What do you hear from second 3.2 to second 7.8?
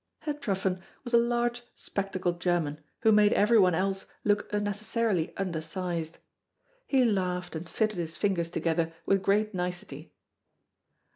everyone else look unnecessarily undersized. He laughed and